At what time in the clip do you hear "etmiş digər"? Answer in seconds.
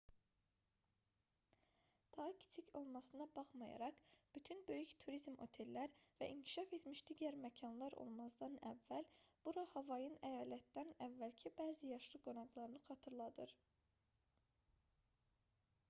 6.79-7.37